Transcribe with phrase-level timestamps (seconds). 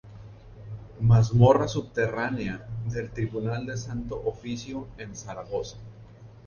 [0.99, 5.77] Mazmorra subterránea del Tribunal del Santo Oficio en Zaragoza.